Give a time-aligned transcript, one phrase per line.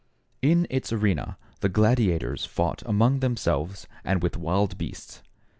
[0.41, 5.21] In its arena, the gladiators fought among themselves and with wild beasts.